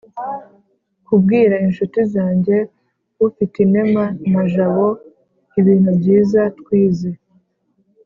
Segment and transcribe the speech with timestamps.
[1.07, 2.55] kubwira inshuti zanjye
[3.27, 4.87] ufitinema na jabo
[5.59, 7.09] ibintu byiza twize.